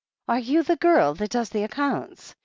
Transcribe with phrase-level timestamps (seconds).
[0.27, 2.33] "Are you the girl who does accounts?"